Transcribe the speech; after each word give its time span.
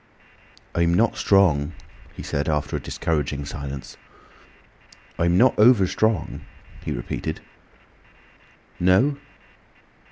"I'm 0.73 0.95
not 0.95 1.15
strong," 1.15 1.73
he 2.15 2.23
said 2.23 2.49
after 2.49 2.75
a 2.75 2.79
discouraging 2.79 3.45
silence. 3.45 3.97
"I'm 5.19 5.37
not 5.37 5.53
over 5.59 5.85
strong," 5.85 6.41
he 6.83 6.91
repeated. 6.91 7.39
"No?" 8.79 9.17